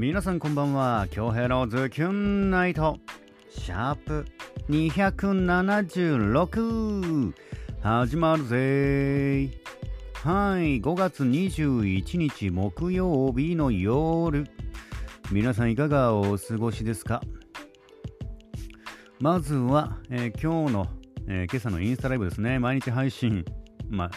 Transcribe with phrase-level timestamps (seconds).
[0.00, 1.08] 皆さんこんばんは。
[1.10, 3.00] 京平のズキュンナイト。
[3.50, 4.24] シャープ
[4.68, 7.32] 276
[7.82, 9.50] 始まるぜ。
[10.22, 10.80] はい。
[10.80, 14.46] 5月21日木曜日の夜。
[15.32, 17.20] 皆さんいかがお過ごしですか？
[19.18, 20.86] まずは、えー今日の、
[21.26, 22.60] えー今朝のインスタライブですね。
[22.60, 23.44] 毎日配信。
[23.90, 24.10] まあ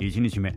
[0.00, 0.56] 1日目。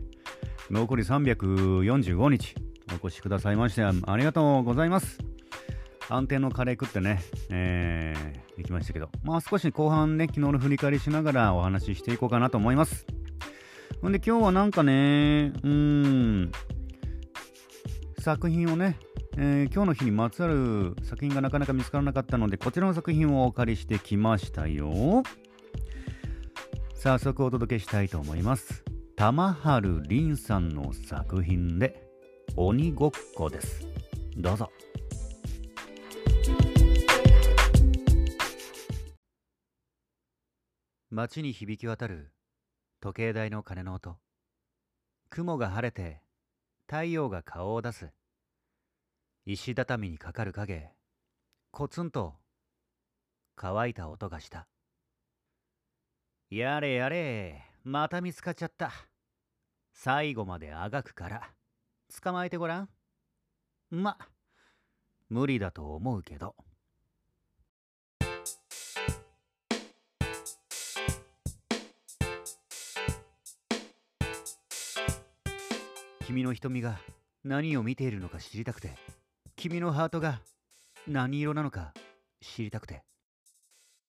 [0.70, 2.54] 残り345日。
[2.92, 5.18] お越しくださいましてありがとうございます。
[6.08, 13.06] 安定のカレー食ってね、えー、行きましたけどまあ少し後半ね昨日の振り返りしながらお話ししていこうかなと思います。
[14.02, 16.50] ほんで今日はなんかねうん
[18.18, 18.98] 作品をね、
[19.36, 25.22] えー今日の日にまつわる作品がなかなか見つからなかったのでこちらの作品をお借りしてきましたよ。
[26.94, 28.84] 早速お届けしたいと思います。
[29.16, 32.09] 玉春凛さんの作品で
[32.56, 33.86] 鬼ごっこです。
[34.36, 34.70] どうぞ。
[41.10, 42.32] 街に響き渡る
[43.00, 44.16] 時計台の鐘の音。
[45.30, 46.22] 雲が晴れて
[46.86, 48.10] 太陽が顔を出す。
[49.46, 50.90] 石畳にかかる影。
[51.70, 52.34] コツンと
[53.54, 54.66] 乾いた音がした。
[56.50, 58.92] やれやれまた見つかっちゃった。
[59.92, 61.54] 最後まであがくから。
[62.10, 62.88] 捕まえてごらん。
[63.90, 64.18] ま
[65.28, 66.56] 無理だと思うけど。
[76.26, 77.00] 君の瞳が
[77.44, 78.96] 何を見ているのか知りたくて。
[79.56, 80.40] 君のハートが
[81.06, 81.92] 何色なのか
[82.40, 83.02] 知りたくて。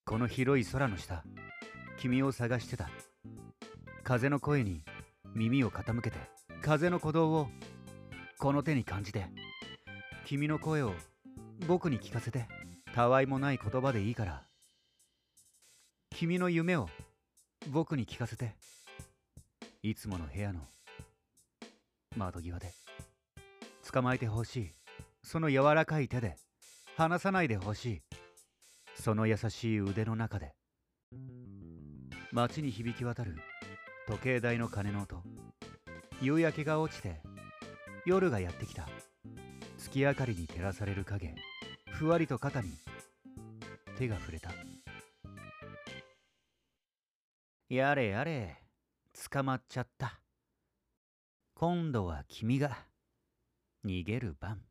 [0.05, 1.23] この広い空の下
[1.97, 2.89] 君を探してた。
[4.03, 4.83] 風の声に
[5.35, 6.17] 耳を傾けて
[6.61, 7.47] 風の鼓動を
[8.41, 9.27] この手に感じて
[10.25, 10.93] 君の声を
[11.67, 12.47] 僕に聞かせて
[12.95, 14.41] たわいもない言葉でいいから
[16.09, 16.89] 君の夢を
[17.69, 18.55] 僕に聞かせて
[19.83, 20.61] いつもの部屋の
[22.17, 22.71] 窓際で
[23.91, 24.71] 捕まえてほしい
[25.21, 26.35] その柔らかい手で
[26.97, 28.01] 離さないでほしい
[28.95, 30.55] その優しい腕の中で
[32.31, 33.35] 街に響き渡る
[34.07, 35.21] 時計台の鐘の音
[36.23, 37.21] 夕焼けが落ちて
[38.05, 38.87] 夜がやってきた。
[39.77, 41.35] 月明かりに照らされる影。
[41.91, 42.69] ふわりと肩に。
[43.97, 44.49] 手が触れた。
[47.69, 48.57] やれやれ。
[49.31, 50.19] 捕まっちゃった。
[51.53, 52.85] 今度は君が。
[53.85, 54.61] 逃げる番。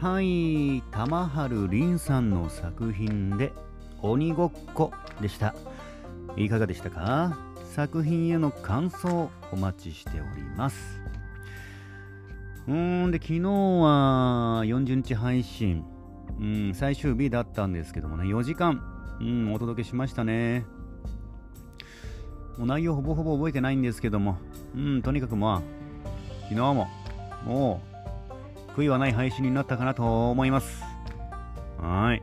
[0.00, 3.52] はい玉春凛さんの作品で
[4.02, 4.92] 「鬼ごっこ」
[5.22, 5.54] でした。
[6.36, 7.36] いかがでしたか？
[7.74, 11.00] 作品への感想お待ちしております。
[12.66, 15.84] うーんで昨日は40日配信。
[16.40, 18.24] うん最終日だったんですけどもね。
[18.24, 18.82] 4時間
[19.20, 20.64] うんお届けしましたね。
[22.58, 24.38] もう内容ほぼほぼ覚えてないんですけども。
[24.74, 25.62] うんとにかくまあ
[26.44, 26.88] 昨日も
[27.44, 27.80] も
[28.76, 30.82] う悔いはない配信になったかなと思います。
[31.78, 32.22] はい。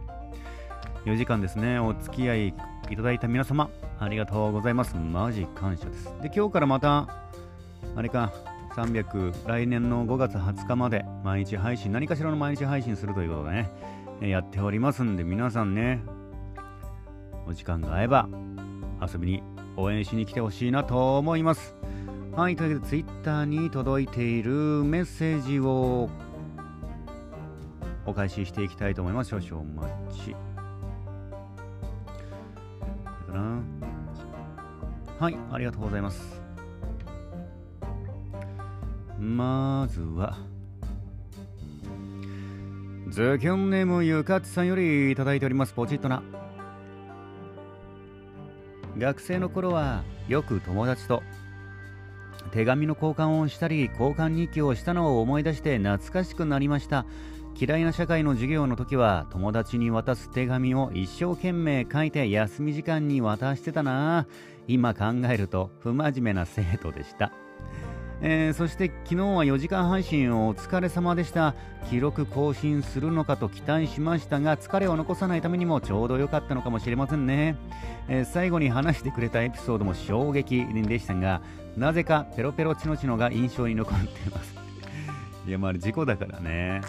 [1.06, 1.80] 4時間ですね。
[1.80, 2.48] お付き合い
[2.90, 3.70] いただいた皆様
[4.02, 4.98] ありがとうございます。
[4.98, 6.06] マジ感謝です。
[6.24, 7.08] で今日からまた
[7.96, 8.34] あれか
[8.76, 13.70] 300来年の5月20日まで毎日配信何かしらの毎日配信するということでね
[14.22, 16.02] えやっておりますんで皆さんね
[17.46, 18.28] お時間が合えば
[19.00, 19.44] 遊びに
[19.78, 21.76] 応援しに来てほしいなと思います。
[22.36, 24.52] はいというわけで Twitter に届いている
[24.84, 26.10] メッセージを
[28.08, 29.30] お返ししていきたいと思います。
[29.30, 29.92] 少々お待
[30.26, 30.36] ち。
[33.32, 33.81] かな。
[35.22, 36.42] はいありがとうございます。
[39.20, 40.36] まずは
[43.10, 45.74] ズキュンネームゆかつさんよりいただいております。
[45.74, 46.24] ポチッとな。
[48.98, 51.22] 学生の頃はよく友達と
[52.52, 57.06] 手紙の交換をしたり交換日記をしたのを思い出して懐かしくなりました。
[57.60, 64.26] 嫌いな社会の授業の時は友達に渡す手紙を一生懸命書いて休み時間に渡してたな。
[64.68, 67.32] 今考えると不真面目な生徒でした。
[68.24, 71.56] えーそして昨日は4時間配信お疲れ様でした。
[71.90, 77.58] 記録更新するのかと期待しましたが疲れを残さないためにもちょうど良かったのかもしれませんね、
[78.08, 81.42] えー最後に話してくれたエピソードも衝撃でしたが
[81.76, 84.56] なぜかペロペロチノチノが印象に残っています。
[85.48, 86.82] いやまあ事故だからね。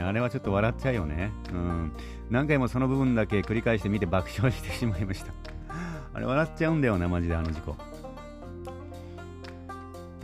[0.00, 1.32] あれはちょっと笑っちゃうよね。
[1.52, 1.92] うん。
[2.30, 5.32] 何回もその部分だけ繰り返して見て爆笑してしまいました。
[6.14, 7.76] あれ笑っちゃうんだよなマジであの事故。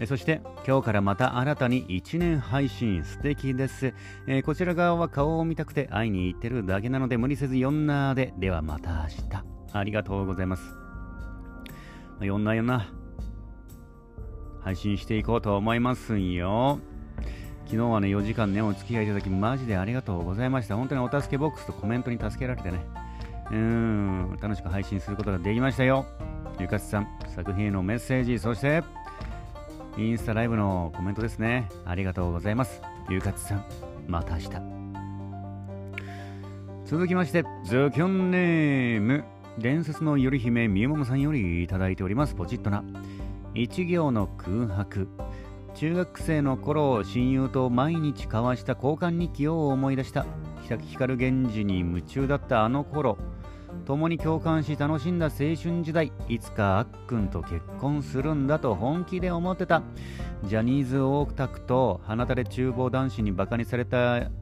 [0.06, 3.94] そして今日からまた新たに1年配信素敵です、
[4.28, 8.32] えー、こちら側は顔を見たくて会いに行ってるだけなので無理せず4ナーで。
[8.38, 9.44] ではまた明日。
[9.72, 10.62] ありがとうございます。
[12.20, 12.84] 4ナー4ナー。
[14.62, 16.80] 配信していこうと思いますよ。
[17.68, 22.80] 昨日はね4時間ねお付き合いいただきマジでありがとうございました本当にお助けボックスとコメントに助けられてね
[23.50, 26.06] うーん楽しく配信することができましたよ
[26.58, 28.82] ゆかつさん作品へのメッセージそして
[29.98, 31.68] インスタライブのコメントですね。
[31.84, 32.80] ありがとうございます。
[33.10, 33.64] ゆかつさん、
[34.06, 34.50] また明日。
[36.84, 39.24] 続きまして、ズキョンネーム、
[39.58, 42.36] 伝説の頼姫みゆももさんよりいただいております。
[42.36, 42.84] ポチッとな。
[43.54, 45.08] 一行の空白。
[45.78, 50.26] 中学生の頃、親友と毎日交わした交換日記を思い出した。
[50.88, 53.16] 光源氏に夢中だったあの頃。
[53.86, 56.10] 共に共感し楽しんだ青春時代。
[56.28, 59.84] いつかあっくんと結婚するんだと本気で思ってた。
[60.42, 64.32] ジャニーズオータクと鼻垂れ厨房男子にバカにされた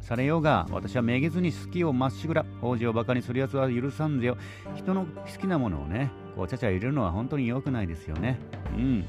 [0.00, 4.38] されようが私はめげずに好きをまっしぐら王子をバカにするやつは許さんぜよ。
[4.74, 8.38] 人の好きなものをねこうちゃちゃ入れるのは本当に良くないですよね。
[8.74, 9.04] うん。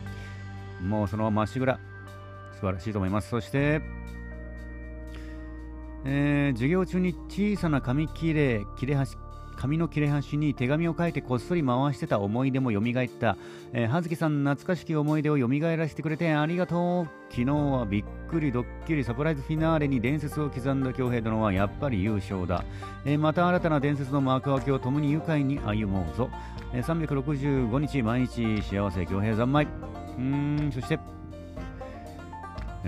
[0.86, 1.80] もうそのまっしぐら
[2.54, 3.30] 素晴らしいと思います。
[3.30, 3.82] そして
[6.08, 9.18] えー、授業中に小さな紙切れ切れ端
[9.56, 12.82] 紙の切れ端に手紙を書いてこっそり回してた思い出も蘇っ
[13.20, 13.38] た、
[13.74, 17.08] えー、葉月さん懐かしき思い出を蘇らせてくれてありがとう。
[17.30, 22.64] 昨日はびっくりドッキリサプライズフィナーレに伝説を刻んだ恭平殿はやっぱり優勝だ、
[23.04, 26.30] えー、また新たな伝説の幕開けを共に愉快に歩もうぞ、
[26.74, 30.05] えー、365日毎日幸せ恭平三昧。
[30.18, 31.00] うんそして。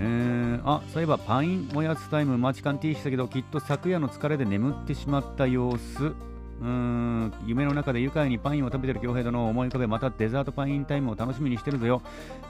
[0.00, 6.04] ー、あそういえばパインおやつタイム待ち勘 T したけどきっと昨夜の疲れで眠ってしまった様子。
[6.06, 12.02] うーん夢の中で愉快にパインを食べてる恭平殿を思い浮かべまたデザートパインタイムを楽しみにしてるぞよ、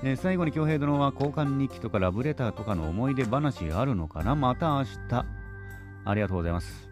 [0.03, 4.35] えー、最後に恭平殿は交換日記とかラブレターとかの思い出話あるのかな？
[4.35, 5.27] また明日。
[6.05, 6.89] ありがとうございます。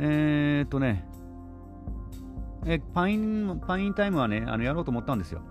[0.00, 1.06] えー、っとね。
[2.66, 5.42] えパインパインタイムはねあのやろうと思ったんですよ。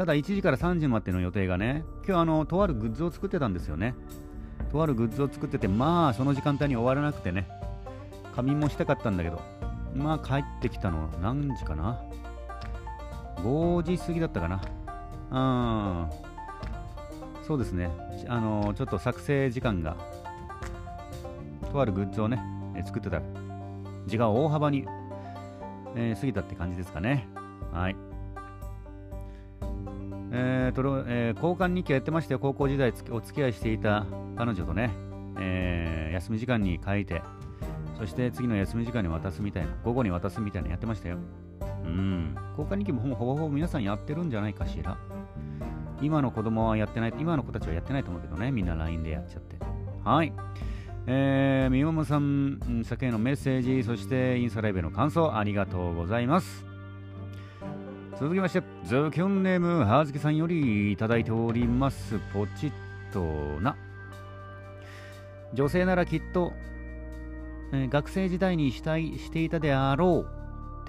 [0.00, 3.94] ただ1時から3時までの予定がね、今日あの、とあるグッズを作ってたんですよね。
[4.72, 7.46] とあるグッズを作ってて、まあ、その時間帯に終わらなくてね、
[8.34, 9.42] 仮眠もしたかったんだけど、
[9.94, 12.00] まあ、帰ってきたの何時かな
[13.44, 14.48] ?5 時過ぎだったか
[15.28, 16.08] な？
[17.42, 17.44] うん。
[17.44, 17.90] そうですね。
[18.26, 19.98] あの、ちょっと作成時間が、
[21.70, 22.42] とあるグッズをね、
[22.86, 23.20] 作ってた
[24.06, 24.86] 時間を大幅に、
[25.94, 27.28] えー、過ぎたって感じですかね。
[27.70, 27.96] はい。
[30.42, 34.06] えーとえー、交換日記やってましたよ、高校時代お付き合いしていた
[34.36, 34.90] 彼女とね、
[35.38, 37.22] えー、休み時間に書いて、
[37.98, 41.18] そして次の休み時間に渡すみたいな、午後に渡すみたいなやってましたよ。
[41.84, 44.96] うん、交換日記もほぼほぼ皆さんやってるんじゃないかしら。
[46.00, 49.56] 今の子供はやってない、今の子たちはやってないと思うけどね、みんな LINE でやっちゃって。
[50.02, 50.32] はい。
[51.06, 56.69] えー、みももさん、酒へのメッセージ、そしてインスタライブへの感想、ありがとうございます。
[58.18, 62.18] 続きまして、ズキュンネーム、はずきさんよりいただいております。
[62.32, 62.72] ポチッ
[63.12, 63.76] とな。
[65.54, 66.52] 女性ならきっと、
[67.72, 70.39] えー、学生時代にしたいしていたであろう。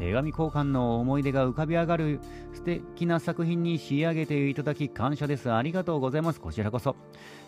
[0.02, 2.20] 手紙交換の思い出が浮かび上がる
[2.54, 5.52] 素敵な作品に仕上げていただき感謝です。
[5.52, 6.42] ありがとうございます。
[6.42, 6.96] こちらこそ。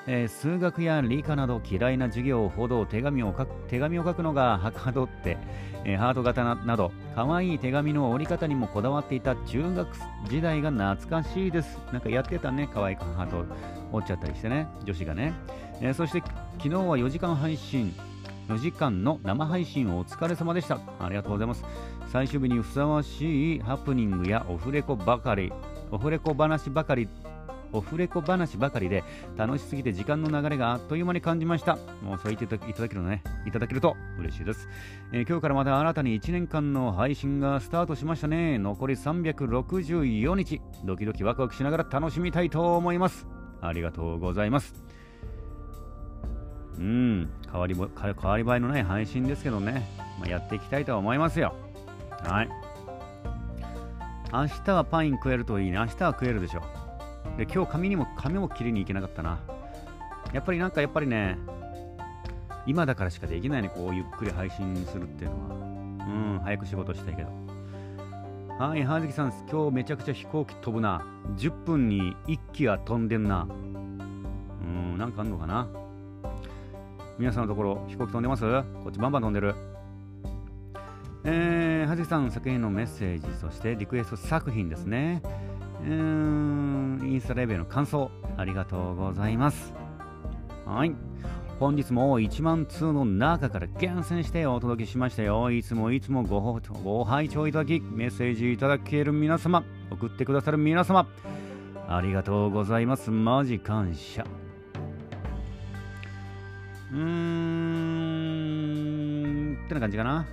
[0.05, 5.37] えー、数学や理科など嫌いな授業ほど手紙を書く手紙を書くのがはかどって、
[5.83, 9.87] えー、ハート型など可愛い手紙の折り方にもこだわっていた中学
[10.29, 11.79] 時代が懐かしいです。
[11.91, 13.45] なんかやってたね、可愛いハート
[13.91, 15.33] 折っちゃったりしてね、女子がね。
[15.81, 16.21] えー、そして
[16.59, 17.95] 昨日は4時間配信、
[18.49, 20.79] 4時間の生配信お疲れ様でした。
[20.99, 21.63] ありがとうございます。
[22.11, 25.51] 最終日にふさわしいハプニングやオフレコばかり、
[25.91, 27.07] オフレコ話ばかり
[27.73, 29.03] オフレコ話ばかりで
[29.35, 31.75] 楽しすぎて時間の流れがあっという間に感じました。
[32.03, 34.69] もうそう言っていただけるのね、いただけると嬉しいです。
[35.11, 38.59] えー、今日からまた新たに1年間の配信がスタートしましたね。
[38.59, 43.27] 残り364日、ドキドキワクワクしながら楽しみたいと思います。
[43.59, 44.83] ありがとうございます。
[46.77, 49.87] うん、変わり変わり映えのない配信ですけどね、
[50.19, 51.55] まあ、やっていきたいと思いますよ。
[52.25, 52.49] はい。
[54.31, 55.77] 明日はパイン食えるといいね。
[55.77, 56.61] 明日は食えるでしょ。
[57.37, 59.39] で、今日髪にも、髪も切りに行けなかったな。
[60.33, 61.37] やっぱりなんかやっぱりね、
[62.65, 65.55] 今だからしかできないね、こうゆっくり配信するっていうのは。
[65.55, 67.29] うん、早く仕事したいけど。
[68.57, 71.05] はい、はじきさん、今日めちゃくちゃ飛行機飛ぶな。
[71.37, 73.47] 10分に1機が飛んでんな。
[74.61, 75.67] うん、なんかあんのかな。
[77.19, 78.43] 皆さんのところ飛行機飛んでます？
[78.83, 79.55] こっちバンバン飛んでる。
[81.25, 85.21] えー、はじさん作品のメッセージ、そしてリクエスト作品ですね。
[85.85, 89.73] うん、インスタレビューの感想、ありがとうございます。
[90.65, 90.95] はい。
[91.59, 95.51] 本日も1万通の中から厳選してお届けしましたよ。
[95.51, 101.07] いつもいつもごご拝聴いただき、メッセージいただける皆様、送ってくださる皆様、
[101.87, 103.11] ありがとうございます。
[103.11, 104.25] マジ感謝。
[106.91, 107.03] うーん、
[109.65, 110.25] ってな感じかな。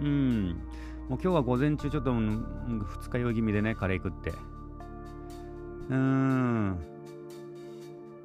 [0.00, 0.48] うん。
[1.08, 2.44] もう今日は午前中ちょっと二
[3.10, 4.30] 日酔い気味でね、カレー食って。
[4.30, 6.78] うーん。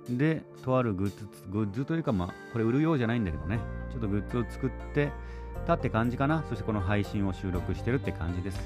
[0.09, 3.59] で、とあるグッズ、グッズというか、まあ、これ売るようじゃないんだけどね、
[3.91, 5.11] ちょっとグッズを作って
[5.65, 6.43] たって感じかな。
[6.49, 8.57] そしてこの配信を収録してるって感じです。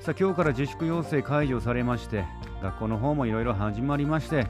[0.00, 2.24] さあ、今日から自粛要請解除されまして、
[2.62, 4.46] 学校の方もいろいろ始まりまして、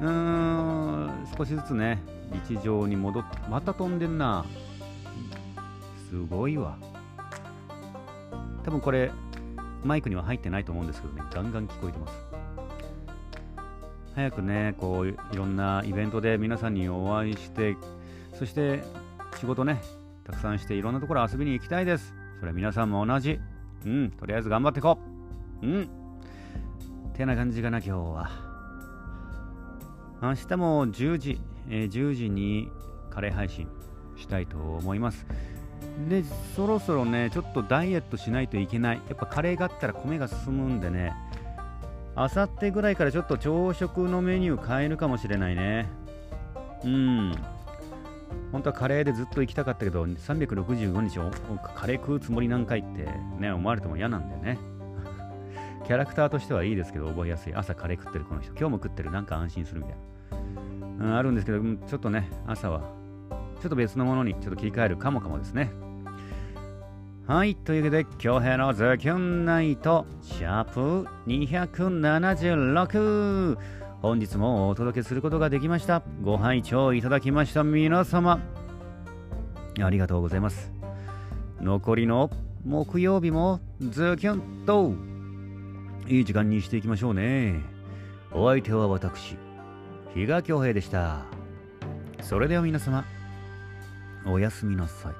[0.00, 2.02] うーん、少しずつね、
[2.48, 4.46] 日常に戻って、また飛んでんな。
[6.10, 6.76] すごいわ。
[8.64, 9.12] 多分これ、
[9.84, 12.14] マイクには入ってないと思うんですけどね、ガンガン聞こえてます。
[14.16, 17.76] 早くね、こういろんなイベントで皆さんにお会いして、
[18.34, 18.82] そして
[19.38, 19.80] 仕事ね、
[20.24, 22.12] たくさんしていろんなところ遊びに行きたいです。
[22.40, 23.38] それは皆さんも同じ。
[23.86, 24.98] うん、とりあえず頑張っていこ
[25.62, 25.66] う。
[25.66, 25.88] うん。
[27.14, 28.30] てな感じかな、今日は。
[30.20, 32.68] 明日も10時、えー、10時に
[33.10, 33.68] カレー配信
[34.16, 35.24] したいと思います。
[36.08, 36.24] で、
[36.56, 38.96] そろそろね、ちょっとダイエットしないといけない。
[39.08, 41.12] やっぱカレーがあったら米が進むんでね、
[42.16, 45.88] あさってぐらいからちょっと朝食のメニュー変えるかもしれないね。
[46.84, 47.34] うん。
[48.52, 51.18] 本当はカレーでずっと行きたかったけど、365日
[51.74, 54.58] カレー食うつもりなんかいってね、思われても嫌なんだよね。
[55.86, 57.54] キャラクターとしてはいいですけど、覚えやすい。
[57.54, 59.96] 朝カレー食ってるこの人、今日も食ってる、なんか安心するみたい
[60.98, 61.06] な。
[61.06, 62.82] うん、あるんですけど、ちょっとね、朝は、
[63.60, 65.70] ちょっと別のものにちょっと切り替えるかもかもですね。
[67.26, 73.58] はい、というわけで、今日のズキュンナイト、シャープ276。
[74.02, 76.02] 本日もお届けすることができました。
[76.22, 78.40] ご拝聴いただきました皆様、
[79.80, 80.72] ありがとうございます。
[81.60, 82.30] 残りの
[82.64, 84.94] 木曜日もズキュンと
[86.08, 87.60] いい時間にしていきましょうね。
[88.32, 89.36] お相手は私、
[90.14, 91.26] 比嘉恭平でした。
[92.22, 93.04] それでは皆様、
[94.26, 95.14] おやすみなさい。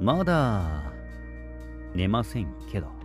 [0.00, 0.92] まだ
[1.94, 2.97] 寝ませんけど。